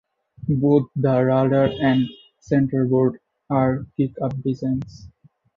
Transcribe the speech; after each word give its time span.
Both 0.49 0.89
the 0.95 1.23
rudder 1.23 1.71
and 1.79 2.07
centreboard 2.39 3.19
are 3.51 3.85
"kick 3.97 4.13
up" 4.19 4.33
designs. 4.41 5.07